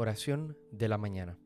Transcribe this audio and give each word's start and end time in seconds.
Oración 0.00 0.56
de 0.70 0.86
la 0.86 0.96
mañana. 0.96 1.40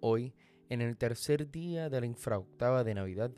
Hoy, 0.00 0.34
en 0.68 0.82
el 0.82 0.98
tercer 0.98 1.50
día 1.50 1.88
de 1.88 2.00
la 2.00 2.06
infraoctava 2.06 2.84
de 2.84 2.94
Navidad, 2.94 3.32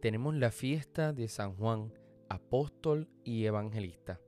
tenemos 0.00 0.34
la 0.34 0.50
fiesta 0.50 1.12
de 1.12 1.28
San 1.28 1.56
Juan, 1.56 1.92
apóstol 2.30 3.10
y 3.22 3.44
evangelista. 3.44 4.18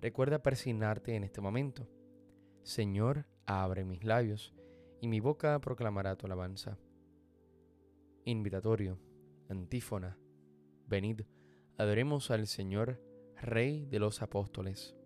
Recuerda 0.00 0.42
persignarte 0.42 1.14
en 1.14 1.22
este 1.22 1.40
momento. 1.40 1.88
Señor, 2.64 3.26
abre 3.46 3.84
mis 3.84 4.02
labios, 4.02 4.52
y 5.00 5.06
mi 5.06 5.20
boca 5.20 5.56
proclamará 5.60 6.16
tu 6.16 6.26
alabanza. 6.26 6.76
Invitatorio, 8.24 8.98
antífona, 9.48 10.18
venid, 10.88 11.20
adoremos 11.78 12.32
al 12.32 12.48
Señor, 12.48 13.00
Rey 13.36 13.86
de 13.86 14.00
los 14.00 14.20
apóstoles. 14.20 14.96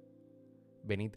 Venid, 0.85 1.17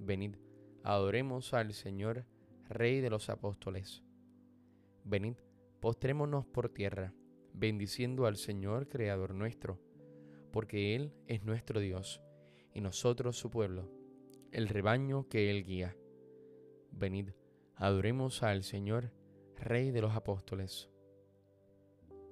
Venid, 0.00 0.36
adoremos 0.84 1.52
al 1.54 1.74
Señor, 1.74 2.24
Rey 2.68 3.00
de 3.00 3.10
los 3.10 3.30
apóstoles. 3.30 4.02
Venid, 5.04 5.36
postrémonos 5.80 6.46
por 6.46 6.68
tierra, 6.68 7.12
bendiciendo 7.52 8.26
al 8.26 8.36
Señor, 8.36 8.88
Creador 8.88 9.34
nuestro, 9.34 9.80
porque 10.52 10.94
Él 10.94 11.12
es 11.26 11.44
nuestro 11.44 11.80
Dios, 11.80 12.22
y 12.74 12.80
nosotros 12.80 13.36
su 13.36 13.50
pueblo, 13.50 13.90
el 14.52 14.68
rebaño 14.68 15.28
que 15.28 15.50
Él 15.50 15.64
guía. 15.64 15.96
Venid, 16.92 17.30
adoremos 17.74 18.42
al 18.42 18.62
Señor, 18.62 19.12
Rey 19.56 19.90
de 19.90 20.00
los 20.00 20.14
apóstoles. 20.14 20.88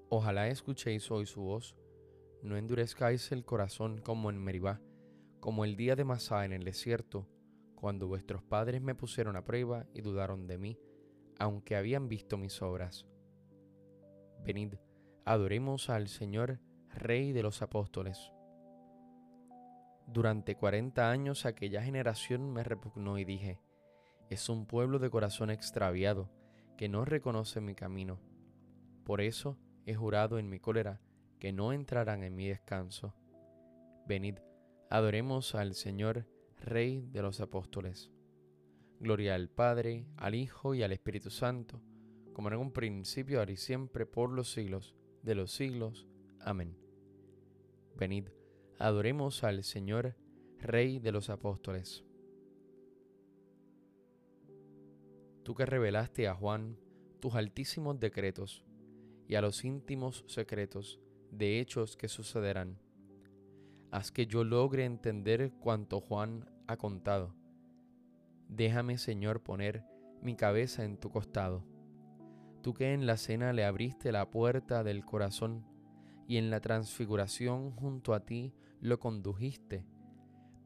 Ojalá 0.09 0.49
escuchéis 0.49 1.11
hoy 1.11 1.27
su 1.27 1.43
voz, 1.43 1.75
no 2.43 2.57
endurezcáis 2.57 3.33
el 3.33 3.45
corazón 3.45 3.99
como 3.99 4.31
en 4.31 4.39
Meribá, 4.39 4.81
como 5.41 5.65
el 5.65 5.77
día 5.77 5.97
de 5.97 6.05
Masá 6.05 6.45
en 6.45 6.53
el 6.53 6.63
desierto, 6.63 7.27
cuando 7.77 8.09
vuestros 8.09 8.43
padres 8.43 8.83
me 8.83 8.97
pusieron 8.97 9.37
a 9.37 9.45
prueba 9.45 9.87
y 9.95 10.01
dudaron 10.01 10.49
de 10.49 10.59
mí, 10.59 10.79
aunque 11.39 11.77
habían 11.77 12.09
visto 12.09 12.37
mis 12.37 12.61
obras. 12.63 13.07
Venid, 14.45 14.75
adoremos 15.25 15.91
al 15.91 16.09
Señor, 16.09 16.59
Rey 16.91 17.33
de 17.33 17.43
los 17.43 17.63
apóstoles. 17.63 18.33
Durante 20.07 20.57
cuarenta 20.57 21.11
años 21.11 21.45
aquella 21.45 21.83
generación 21.83 22.53
me 22.53 22.65
repugnó 22.65 23.19
y 23.19 23.25
dije, 23.25 23.61
es 24.31 24.49
un 24.49 24.67
pueblo 24.67 24.99
de 24.99 25.11
corazón 25.11 25.51
extraviado, 25.51 26.31
que 26.77 26.89
no 26.89 27.05
reconoce 27.05 27.61
mi 27.61 27.75
camino. 27.75 28.19
Por 29.05 29.21
eso 29.21 29.59
he 29.85 29.95
jurado 29.95 30.39
en 30.39 30.49
mi 30.49 30.59
cólera 30.59 31.01
que 31.39 31.53
no 31.53 31.73
entrarán 31.73 32.23
en 32.23 32.35
mi 32.35 32.49
descanso. 32.49 33.15
Venid, 34.07 34.39
adoremos 34.91 35.55
al 35.55 35.75
Señor, 35.75 36.27
Rey 36.59 37.09
de 37.13 37.23
los 37.23 37.41
apóstoles. 37.41 38.11
Gloria 38.99 39.35
al 39.35 39.49
Padre, 39.49 40.07
al 40.17 40.35
Hijo 40.35 40.75
y 40.75 40.83
al 40.83 40.93
Espíritu 40.93 41.31
Santo, 41.31 41.81
como 42.33 42.49
en 42.49 42.57
un 42.57 42.73
principio, 42.73 43.39
ahora 43.39 43.53
y 43.53 43.57
siempre, 43.57 44.07
por 44.07 44.31
los 44.31 44.51
siglos 44.53 44.95
de 45.23 45.35
los 45.35 45.53
siglos. 45.53 46.07
Amén. 46.41 46.77
Venid, 47.97 48.29
adoremos 48.79 49.45
al 49.45 49.65
Señor, 49.65 50.17
Rey 50.59 50.99
de 50.99 51.13
los 51.13 51.31
apóstoles. 51.31 52.05
Tú 55.43 55.55
que 55.55 55.67
revelaste 55.67 56.27
a 56.27 56.35
Juan 56.35 56.79
tus 57.21 57.35
altísimos 57.35 58.01
decretos 58.01 58.65
y 59.29 59.35
a 59.35 59.41
los 59.41 59.65
íntimos 59.65 60.25
secretos 60.27 61.01
de 61.31 61.61
hechos 61.61 61.97
que 61.97 62.09
sucederán 62.09 62.79
haz 63.97 64.13
que 64.13 64.27
yo 64.27 64.45
logre 64.45 64.85
entender 64.85 65.53
cuanto 65.59 66.03
Juan 66.03 66.45
ha 66.67 66.77
contado. 66.77 67.35
Déjame, 68.47 68.99
Señor, 68.99 69.43
poner 69.43 69.85
mi 70.21 70.37
cabeza 70.37 70.85
en 70.85 70.99
tu 70.99 71.09
costado. 71.09 71.65
Tú 72.63 72.75
que 72.75 72.93
en 72.93 73.07
la 73.07 73.17
cena 73.17 73.55
le 73.55 73.65
abriste 73.65 74.13
la 74.13 74.31
puerta 74.31 74.85
del 74.85 75.07
corazón 75.07 75.65
y 76.29 76.37
en 76.37 76.51
la 76.51 76.61
transfiguración 76.61 77.71
junto 77.71 78.13
a 78.13 78.21
ti 78.21 78.53
lo 78.83 79.01
condujiste, 79.01 79.87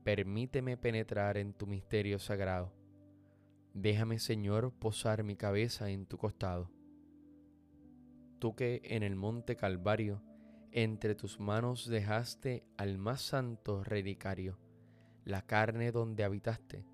permíteme 0.02 0.76
penetrar 0.76 1.38
en 1.38 1.52
tu 1.52 1.68
misterio 1.68 2.18
sagrado. 2.18 2.72
Déjame, 3.74 4.18
Señor, 4.18 4.72
posar 4.72 5.22
mi 5.22 5.36
cabeza 5.36 5.88
en 5.90 6.04
tu 6.04 6.18
costado. 6.18 6.68
Tú 8.40 8.56
que 8.56 8.80
en 8.82 9.04
el 9.04 9.14
monte 9.14 9.54
Calvario 9.54 10.20
entre 10.72 11.14
tus 11.14 11.40
manos 11.40 11.86
dejaste 11.86 12.64
al 12.76 12.98
más 12.98 13.22
santo 13.22 13.82
relicario, 13.82 14.58
la 15.24 15.42
carne 15.42 15.90
donde 15.90 16.24
habitaste. 16.24 16.84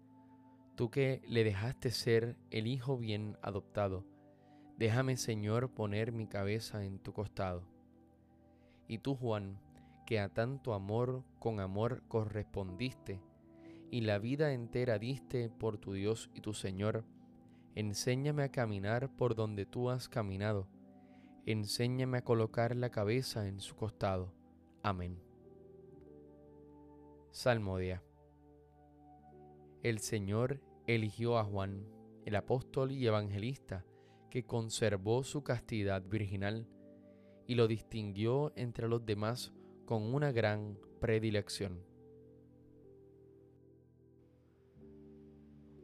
Tú 0.74 0.90
que 0.90 1.22
le 1.26 1.44
dejaste 1.44 1.90
ser 1.90 2.36
el 2.50 2.66
Hijo 2.66 2.96
bien 2.96 3.36
adoptado, 3.42 4.06
déjame 4.78 5.16
Señor 5.16 5.74
poner 5.74 6.12
mi 6.12 6.26
cabeza 6.26 6.84
en 6.84 6.98
tu 6.98 7.12
costado. 7.12 7.68
Y 8.88 8.98
tú 8.98 9.14
Juan, 9.14 9.60
que 10.06 10.20
a 10.20 10.28
tanto 10.28 10.72
amor 10.72 11.24
con 11.38 11.60
amor 11.60 12.02
correspondiste, 12.08 13.20
y 13.90 14.02
la 14.02 14.18
vida 14.18 14.52
entera 14.52 14.98
diste 14.98 15.48
por 15.50 15.78
tu 15.78 15.92
Dios 15.92 16.30
y 16.34 16.40
tu 16.40 16.54
Señor, 16.54 17.04
enséñame 17.74 18.42
a 18.42 18.50
caminar 18.50 19.14
por 19.16 19.34
donde 19.34 19.66
tú 19.66 19.90
has 19.90 20.08
caminado 20.08 20.66
enséñame 21.46 22.18
a 22.18 22.24
colocar 22.24 22.74
la 22.74 22.90
cabeza 22.90 23.46
en 23.46 23.60
su 23.60 23.76
costado. 23.76 24.32
Amén. 24.82 25.22
Salmodia. 27.30 28.02
El 29.84 30.00
Señor 30.00 30.60
eligió 30.88 31.38
a 31.38 31.44
Juan, 31.44 31.86
el 32.24 32.34
apóstol 32.34 32.90
y 32.90 33.06
evangelista, 33.06 33.84
que 34.28 34.44
conservó 34.44 35.22
su 35.22 35.44
castidad 35.44 36.02
virginal 36.02 36.66
y 37.46 37.54
lo 37.54 37.68
distinguió 37.68 38.52
entre 38.56 38.88
los 38.88 39.06
demás 39.06 39.52
con 39.84 40.02
una 40.02 40.32
gran 40.32 40.80
predilección. 41.00 41.84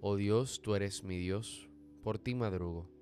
Oh 0.00 0.16
Dios, 0.16 0.60
tú 0.60 0.74
eres 0.74 1.04
mi 1.04 1.18
Dios, 1.18 1.70
por 2.02 2.18
ti 2.18 2.34
madrugo 2.34 3.01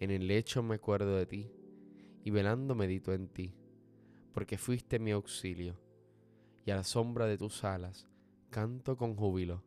En 0.00 0.10
el 0.10 0.26
lecho 0.28 0.62
me 0.62 0.76
acuerdo 0.76 1.16
de 1.16 1.26
ti, 1.26 1.50
y 2.24 2.30
velando 2.30 2.74
medito 2.74 3.12
en 3.12 3.28
ti, 3.28 3.54
porque 4.32 4.58
fuiste 4.58 4.98
mi 4.98 5.10
auxilio, 5.10 5.76
y 6.64 6.70
a 6.70 6.76
la 6.76 6.84
sombra 6.84 7.26
de 7.26 7.38
tus 7.38 7.64
alas 7.64 8.08
canto 8.50 8.96
con 8.96 9.14
júbilo. 9.14 9.62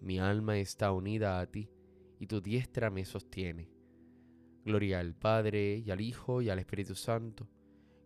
Mi 0.00 0.18
alma 0.18 0.58
está 0.58 0.92
unida 0.92 1.40
a 1.40 1.46
ti, 1.46 1.68
y 2.18 2.26
tu 2.26 2.40
diestra 2.40 2.90
me 2.90 3.04
sostiene. 3.04 3.68
Gloria 4.64 5.00
al 5.00 5.14
Padre, 5.14 5.82
y 5.84 5.90
al 5.90 6.00
Hijo, 6.00 6.42
y 6.42 6.50
al 6.50 6.58
Espíritu 6.58 6.94
Santo, 6.94 7.48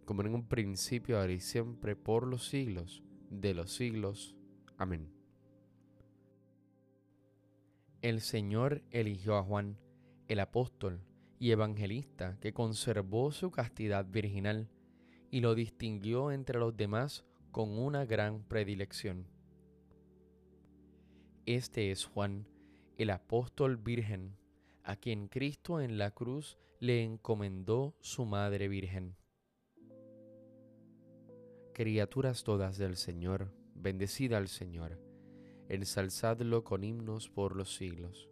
como 0.05 0.23
en 0.23 0.35
un 0.35 0.49
principio, 0.49 1.19
ahora 1.19 1.33
y 1.33 1.41
siempre, 1.41 1.97
por 1.97 2.27
los 2.27 2.49
siglos 2.49 3.03
de 3.31 3.55
los 3.55 3.73
siglos. 3.73 4.37
Amén. 4.77 5.13
El 8.01 8.21
Señor 8.21 8.83
eligió 8.91 9.37
a 9.37 9.43
Juan, 9.43 9.79
el 10.29 10.41
apóstol, 10.41 11.01
y 11.43 11.51
evangelista 11.51 12.39
que 12.41 12.53
conservó 12.53 13.33
su 13.33 13.51
castidad 13.51 14.07
virginal 14.07 14.69
y 15.29 15.41
lo 15.41 15.57
distinguió 15.57 16.31
entre 16.31 16.61
los 16.61 16.77
demás 16.77 17.25
con 17.51 17.81
una 17.81 18.05
gran 18.05 18.45
predilección. 18.45 19.27
Este 21.45 21.91
es 21.91 22.05
Juan, 22.05 22.47
el 22.97 23.11
apóstol 23.11 23.77
virgen, 23.77 24.37
a 24.85 24.95
quien 24.95 25.27
Cristo 25.27 25.81
en 25.81 25.99
la 25.99 26.13
cruz 26.13 26.61
le 26.79 27.03
encomendó 27.03 27.97
su 27.99 28.25
Madre 28.25 28.69
Virgen. 28.69 29.17
Criaturas 31.75 32.45
todas 32.45 32.79
del 32.79 32.95
Señor, 32.95 33.53
bendecida 33.75 34.39
al 34.39 34.47
Señor, 34.47 35.01
ensalzadlo 35.69 36.63
con 36.63 36.85
himnos 36.85 37.29
por 37.29 37.57
los 37.57 37.75
siglos. 37.75 38.32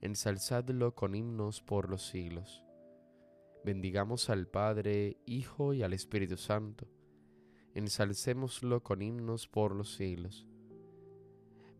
ensalzadlo 0.00 0.94
con 0.94 1.14
himnos 1.14 1.60
por 1.60 1.90
los 1.90 2.06
siglos. 2.06 2.64
Bendigamos 3.64 4.30
al 4.30 4.46
Padre, 4.46 5.18
Hijo 5.26 5.74
y 5.74 5.82
al 5.82 5.92
Espíritu 5.92 6.36
Santo, 6.36 6.86
ensalcémoslo 7.74 8.82
con 8.82 9.02
himnos 9.02 9.48
por 9.48 9.74
los 9.74 9.94
siglos. 9.94 10.46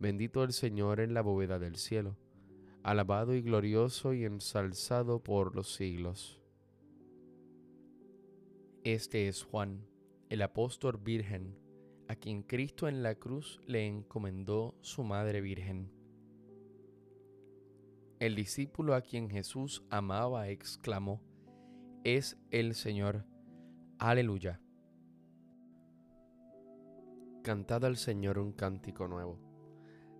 Bendito 0.00 0.42
el 0.44 0.52
Señor 0.52 1.00
en 1.00 1.14
la 1.14 1.22
bóveda 1.22 1.58
del 1.58 1.76
cielo, 1.76 2.16
alabado 2.82 3.34
y 3.34 3.42
glorioso 3.42 4.12
y 4.14 4.24
ensalzado 4.24 5.22
por 5.22 5.54
los 5.54 5.74
siglos. 5.74 6.40
Este 8.84 9.28
es 9.28 9.42
Juan, 9.44 9.84
el 10.28 10.42
apóstol 10.42 10.98
virgen, 10.98 11.56
a 12.08 12.16
quien 12.16 12.42
Cristo 12.42 12.88
en 12.88 13.02
la 13.02 13.14
cruz 13.14 13.60
le 13.66 13.86
encomendó 13.86 14.74
su 14.80 15.04
Madre 15.04 15.40
Virgen. 15.40 15.97
El 18.20 18.34
discípulo 18.34 18.96
a 18.96 19.00
quien 19.00 19.30
Jesús 19.30 19.84
amaba 19.90 20.48
exclamó, 20.48 21.22
es 22.02 22.36
el 22.50 22.74
Señor. 22.74 23.24
Aleluya. 24.00 24.60
Cantad 27.44 27.84
al 27.84 27.96
Señor 27.96 28.40
un 28.40 28.50
cántico 28.50 29.06
nuevo. 29.06 29.38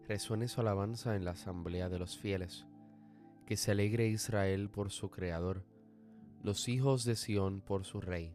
Resuene 0.06 0.47
su 0.47 0.61
alabanza 0.61 1.17
en 1.17 1.25
la 1.25 1.33
asamblea 1.33 1.89
de 1.89 1.99
los 1.99 2.17
fieles. 2.17 2.69
Que 3.47 3.56
se 3.56 3.73
alegre 3.73 4.06
Israel 4.06 4.71
por 4.71 4.93
su 4.93 5.11
Creador, 5.11 5.65
los 6.44 6.69
hijos 6.69 7.05
de 7.05 7.17
Sión 7.17 7.62
por 7.62 7.85
su 7.85 8.01
Rey. 8.01 8.33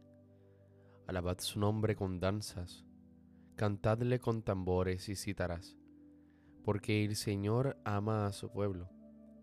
Alabad 1.07 1.39
su 1.39 1.61
nombre 1.61 1.95
con 1.95 2.19
danzas, 2.19 2.83
cantadle 3.55 4.19
con 4.19 4.43
tambores 4.43 5.07
y 5.07 5.15
cítaras, 5.15 5.77
porque 6.65 7.05
el 7.05 7.15
Señor 7.15 7.77
ama 7.85 8.25
a 8.25 8.33
su 8.33 8.51
pueblo 8.51 8.92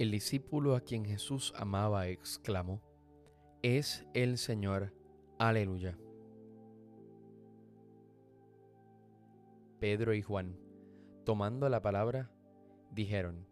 El 0.00 0.12
discípulo 0.12 0.76
a 0.76 0.80
quien 0.80 1.04
Jesús 1.04 1.52
amaba 1.54 2.08
exclamó, 2.08 2.80
Es 3.60 4.06
el 4.14 4.38
Señor, 4.38 4.94
aleluya. 5.38 5.98
Pedro 9.78 10.14
y 10.14 10.22
Juan, 10.22 10.56
tomando 11.26 11.68
la 11.68 11.82
palabra, 11.82 12.30
dijeron, 12.90 13.46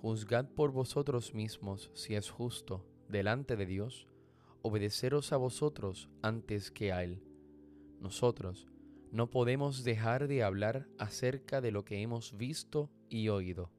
Juzgad 0.00 0.50
por 0.50 0.70
vosotros 0.70 1.34
mismos 1.34 1.90
si 1.94 2.14
es 2.14 2.30
justo, 2.30 2.86
delante 3.08 3.56
de 3.56 3.66
Dios, 3.66 4.06
obedeceros 4.62 5.32
a 5.32 5.36
vosotros 5.36 6.08
antes 6.22 6.70
que 6.70 6.92
a 6.92 7.02
Él. 7.02 7.24
Nosotros 7.98 8.68
no 9.10 9.30
podemos 9.30 9.82
dejar 9.82 10.28
de 10.28 10.44
hablar 10.44 10.86
acerca 10.96 11.60
de 11.60 11.72
lo 11.72 11.84
que 11.84 12.02
hemos 12.02 12.36
visto 12.36 12.88
y 13.08 13.30
oído. 13.30 13.72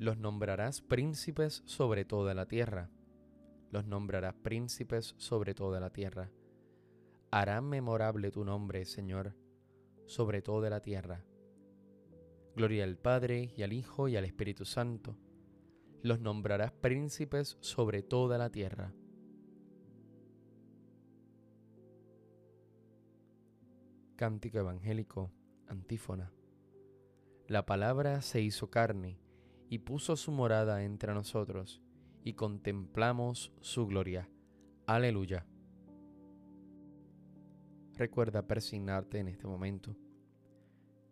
Los 0.00 0.16
nombrarás 0.16 0.80
príncipes 0.80 1.62
sobre 1.66 2.06
toda 2.06 2.32
la 2.32 2.46
tierra. 2.46 2.88
Los 3.70 3.84
nombrarás 3.84 4.32
príncipes 4.32 5.14
sobre 5.18 5.52
toda 5.52 5.78
la 5.78 5.90
tierra. 5.92 6.30
Harán 7.30 7.68
memorable 7.68 8.30
tu 8.30 8.42
nombre, 8.42 8.86
Señor, 8.86 9.36
sobre 10.06 10.40
toda 10.40 10.70
la 10.70 10.80
tierra. 10.80 11.22
Gloria 12.56 12.84
al 12.84 12.96
Padre 12.96 13.52
y 13.54 13.62
al 13.62 13.74
Hijo 13.74 14.08
y 14.08 14.16
al 14.16 14.24
Espíritu 14.24 14.64
Santo. 14.64 15.18
Los 16.00 16.18
nombrarás 16.18 16.72
príncipes 16.72 17.58
sobre 17.60 18.02
toda 18.02 18.38
la 18.38 18.48
tierra. 18.48 18.94
Cántico 24.16 24.60
Evangélico, 24.60 25.30
antífona. 25.66 26.32
La 27.48 27.66
palabra 27.66 28.22
se 28.22 28.40
hizo 28.40 28.70
carne 28.70 29.20
y 29.70 29.78
puso 29.78 30.16
su 30.16 30.32
morada 30.32 30.82
entre 30.82 31.14
nosotros, 31.14 31.80
y 32.24 32.32
contemplamos 32.32 33.52
su 33.60 33.86
gloria. 33.86 34.28
Aleluya. 34.84 35.46
Recuerda 37.94 38.48
persignarte 38.48 39.20
en 39.20 39.28
este 39.28 39.46
momento. 39.46 39.96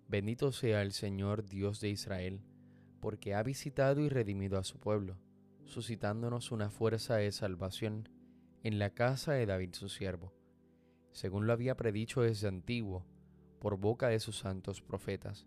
Bendito 0.08 0.50
sea 0.50 0.82
el 0.82 0.90
Señor 0.90 1.44
Dios 1.44 1.80
de 1.80 1.90
Israel, 1.90 2.42
porque 3.00 3.32
ha 3.34 3.44
visitado 3.44 4.00
y 4.00 4.08
redimido 4.08 4.58
a 4.58 4.64
su 4.64 4.80
pueblo, 4.80 5.16
suscitándonos 5.64 6.50
una 6.50 6.68
fuerza 6.68 7.14
de 7.14 7.30
salvación 7.30 8.08
en 8.64 8.80
la 8.80 8.90
casa 8.90 9.34
de 9.34 9.46
David 9.46 9.74
su 9.74 9.88
siervo, 9.88 10.34
según 11.12 11.46
lo 11.46 11.52
había 11.52 11.76
predicho 11.76 12.22
desde 12.22 12.48
antiguo, 12.48 13.06
por 13.60 13.76
boca 13.78 14.08
de 14.08 14.18
sus 14.18 14.36
santos 14.36 14.82
profetas. 14.82 15.46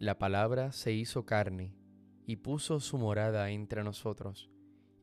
La 0.00 0.18
palabra 0.18 0.72
se 0.72 0.94
hizo 0.94 1.26
carne 1.26 1.76
y 2.24 2.36
puso 2.36 2.80
su 2.80 2.96
morada 2.96 3.50
entre 3.50 3.84
nosotros, 3.84 4.50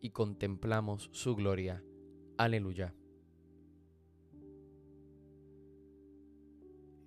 y 0.01 0.09
contemplamos 0.09 1.11
su 1.13 1.35
gloria. 1.35 1.83
Aleluya. 2.35 2.95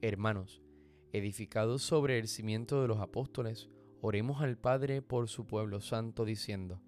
Hermanos, 0.00 0.62
edificados 1.12 1.82
sobre 1.82 2.20
el 2.20 2.28
cimiento 2.28 2.80
de 2.80 2.86
los 2.86 3.00
apóstoles, 3.00 3.68
oremos 4.00 4.40
al 4.40 4.56
Padre 4.56 5.02
por 5.02 5.28
su 5.28 5.48
pueblo 5.48 5.80
santo, 5.80 6.24
diciendo, 6.24 6.80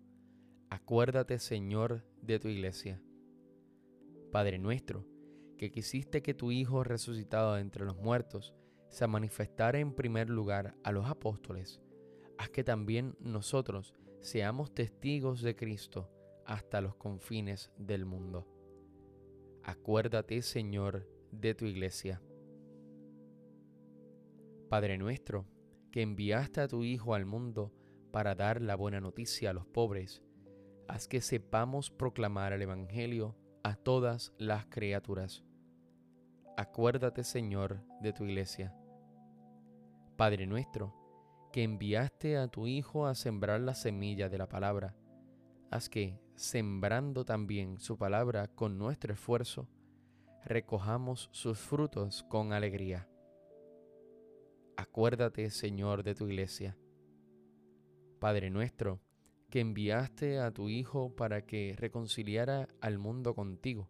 Acuérdate, 0.71 1.41
Señor, 1.41 2.07
de 2.23 2.39
tu 2.39 2.47
iglesia. 2.47 3.03
Padre 4.31 4.61
nuestro, 4.61 5.05
que 5.59 5.73
quisiste 5.73 6.23
que 6.23 6.33
tu 6.33 6.53
Hijo 6.53 6.85
resucitado 6.85 7.59
entre 7.59 7.85
los 7.85 7.97
muertos 7.97 8.55
se 8.93 9.07
manifestara 9.07 9.79
en 9.79 9.95
primer 9.95 10.29
lugar 10.29 10.75
a 10.85 10.93
los 10.93 11.07
apóstoles, 11.07 11.81
haz 12.37 12.51
que 12.51 12.63
también 12.63 13.17
nosotros 13.21 13.95
seamos 14.21 14.75
testigos 14.75 15.41
de 15.41 15.57
Cristo 15.57 16.11
hasta 16.45 16.83
los 16.83 16.95
confines 16.97 17.73
del 17.79 18.05
mundo. 18.05 18.47
Acuérdate, 19.65 20.43
Señor, 20.43 21.09
de 21.31 21.55
tu 21.55 21.65
iglesia. 21.65 22.21
Padre 24.69 24.99
nuestro, 24.99 25.47
que 25.91 26.03
enviaste 26.03 26.61
a 26.61 26.69
tu 26.69 26.85
Hijo 26.85 27.15
al 27.15 27.25
mundo 27.25 27.73
para 28.11 28.35
dar 28.35 28.61
la 28.61 28.77
buena 28.77 29.01
noticia 29.01 29.51
a 29.51 29.53
los 29.55 29.65
pobres, 29.65 30.23
haz 30.87 31.09
que 31.09 31.23
sepamos 31.23 31.91
proclamar 31.91 32.53
el 32.53 32.61
Evangelio 32.61 33.37
a 33.63 33.75
todas 33.75 34.35
las 34.37 34.67
criaturas. 34.67 35.45
Acuérdate, 36.59 37.25
Señor, 37.25 37.81
de 38.03 38.13
tu 38.13 38.25
iglesia. 38.25 38.77
Padre 40.23 40.47
nuestro, 40.47 40.95
que 41.53 41.65
enviaste 41.65 42.37
a 42.37 42.47
tu 42.47 42.69
Hijo 42.69 43.09
a 43.09 43.17
sembrar 43.17 43.61
la 43.61 43.75
semilla 43.75 44.29
de 44.29 44.39
la 44.39 44.49
palabra, 44.49 44.95
haz 45.69 45.89
que, 45.89 46.17
sembrando 46.37 47.25
también 47.25 47.81
su 47.81 47.99
palabra 47.99 48.47
con 48.47 48.79
nuestro 48.79 49.15
esfuerzo, 49.15 49.69
recojamos 50.45 51.29
sus 51.33 51.59
frutos 51.59 52.23
con 52.29 52.53
alegría 52.53 53.09
Acuérdate, 54.77 55.51
Señor, 55.51 56.05
de 56.05 56.15
tu 56.15 56.29
iglesia. 56.29 56.79
Padre 58.21 58.49
nuestro, 58.49 59.01
que 59.51 59.59
enviaste 59.59 60.39
a 60.39 60.53
tu 60.53 60.69
Hijo 60.69 61.17
para 61.17 61.47
que 61.47 61.75
reconciliara 61.77 62.69
al 62.81 62.97
mundo 63.01 63.35
contigo, 63.35 63.89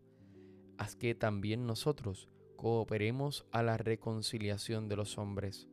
haz 0.79 0.97
que 0.97 1.15
también 1.15 1.67
nosotros 1.67 2.31
cooperemos 2.57 3.45
a 3.53 3.63
la 3.63 3.77
reconciliación 3.77 4.89
de 4.89 4.97
los 4.97 5.19
hombres. 5.19 5.69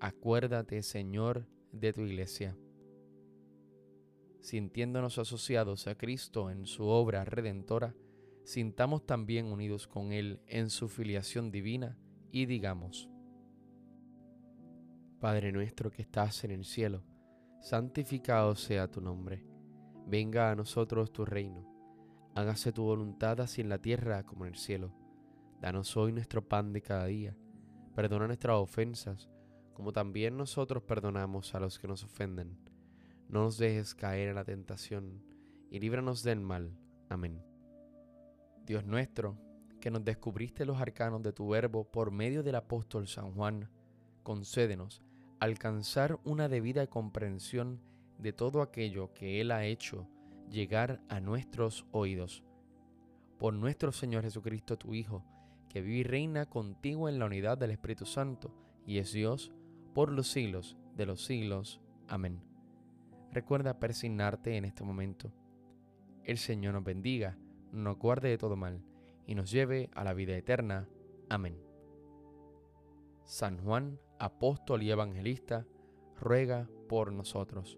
Acuérdate, 0.00 0.82
Señor, 0.82 1.48
de 1.72 1.92
tu 1.92 2.02
iglesia. 2.02 2.56
Sintiéndonos 4.40 5.18
asociados 5.18 5.88
a 5.88 5.96
Cristo 5.96 6.50
en 6.50 6.66
su 6.66 6.86
obra 6.86 7.24
redentora, 7.24 7.94
sintamos 8.44 9.04
también 9.06 9.46
unidos 9.46 9.88
con 9.88 10.12
Él 10.12 10.40
en 10.46 10.70
su 10.70 10.88
filiación 10.88 11.50
divina 11.50 11.98
y 12.30 12.46
digamos, 12.46 13.10
Padre 15.20 15.50
nuestro 15.50 15.90
que 15.90 16.02
estás 16.02 16.44
en 16.44 16.52
el 16.52 16.64
cielo, 16.64 17.02
santificado 17.60 18.54
sea 18.54 18.88
tu 18.88 19.00
nombre. 19.00 19.44
Venga 20.06 20.52
a 20.52 20.54
nosotros 20.54 21.12
tu 21.12 21.24
reino. 21.24 21.66
Hágase 22.36 22.72
tu 22.72 22.84
voluntad 22.84 23.40
así 23.40 23.62
en 23.62 23.68
la 23.68 23.78
tierra 23.78 24.22
como 24.22 24.46
en 24.46 24.52
el 24.52 24.58
cielo. 24.58 24.94
Danos 25.60 25.96
hoy 25.96 26.12
nuestro 26.12 26.46
pan 26.46 26.72
de 26.72 26.82
cada 26.82 27.06
día. 27.06 27.36
Perdona 27.96 28.28
nuestras 28.28 28.56
ofensas, 28.58 29.28
como 29.78 29.92
también 29.92 30.36
nosotros 30.36 30.82
perdonamos 30.82 31.54
a 31.54 31.60
los 31.60 31.78
que 31.78 31.86
nos 31.86 32.02
ofenden. 32.02 32.58
No 33.28 33.44
nos 33.44 33.58
dejes 33.58 33.94
caer 33.94 34.30
en 34.30 34.34
la 34.34 34.42
tentación, 34.42 35.22
y 35.70 35.78
líbranos 35.78 36.24
del 36.24 36.40
mal. 36.40 36.76
Amén. 37.08 37.40
Dios 38.66 38.84
nuestro, 38.84 39.38
que 39.80 39.92
nos 39.92 40.04
descubriste 40.04 40.66
los 40.66 40.80
arcanos 40.80 41.22
de 41.22 41.32
tu 41.32 41.50
verbo 41.50 41.84
por 41.84 42.10
medio 42.10 42.42
del 42.42 42.56
apóstol 42.56 43.06
San 43.06 43.32
Juan, 43.34 43.70
concédenos 44.24 45.00
alcanzar 45.38 46.18
una 46.24 46.48
debida 46.48 46.88
comprensión 46.88 47.80
de 48.18 48.32
todo 48.32 48.62
aquello 48.62 49.14
que 49.14 49.40
Él 49.40 49.52
ha 49.52 49.64
hecho 49.64 50.08
llegar 50.50 51.00
a 51.08 51.20
nuestros 51.20 51.86
oídos. 51.92 52.42
Por 53.38 53.54
nuestro 53.54 53.92
Señor 53.92 54.24
Jesucristo, 54.24 54.76
tu 54.76 54.92
Hijo, 54.92 55.24
que 55.68 55.82
vive 55.82 55.98
y 55.98 56.02
reina 56.02 56.46
contigo 56.46 57.08
en 57.08 57.20
la 57.20 57.26
unidad 57.26 57.56
del 57.58 57.70
Espíritu 57.70 58.06
Santo, 58.06 58.52
y 58.84 58.98
es 58.98 59.12
Dios 59.12 59.52
por 59.98 60.12
los 60.12 60.28
siglos 60.28 60.76
de 60.94 61.06
los 61.06 61.24
siglos. 61.24 61.80
Amén. 62.06 62.40
Recuerda 63.32 63.80
persignarte 63.80 64.56
en 64.56 64.64
este 64.64 64.84
momento. 64.84 65.32
El 66.22 66.38
Señor 66.38 66.74
nos 66.74 66.84
bendiga, 66.84 67.36
nos 67.72 67.98
guarde 67.98 68.28
de 68.28 68.38
todo 68.38 68.54
mal, 68.54 68.80
y 69.26 69.34
nos 69.34 69.50
lleve 69.50 69.90
a 69.96 70.04
la 70.04 70.14
vida 70.14 70.36
eterna. 70.36 70.88
Amén. 71.28 71.60
San 73.24 73.58
Juan 73.58 73.98
apóstol 74.20 74.84
y 74.84 74.92
evangelista, 74.92 75.66
ruega 76.14 76.70
por 76.88 77.10
nosotros. 77.10 77.76